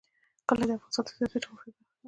[0.47, 1.89] کلي د افغانستان د سیاسي جغرافیه برخه ده.